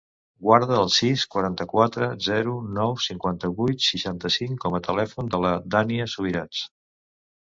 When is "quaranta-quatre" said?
1.33-2.07